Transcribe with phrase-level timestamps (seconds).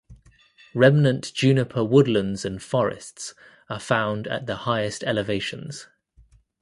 [0.73, 3.35] Remnant Juniper woodlands and forests
[3.69, 5.89] are found at the highest elevations.